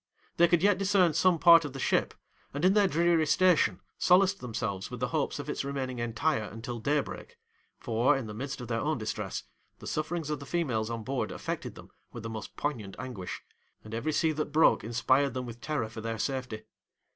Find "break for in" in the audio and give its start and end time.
7.01-8.25